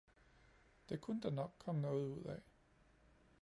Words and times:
Det 0.89 0.97
kunne 1.01 1.21
der 1.21 1.29
nok 1.31 1.55
komme 1.57 1.81
noget 1.81 2.05
ud 2.09 2.23
af. 2.23 2.39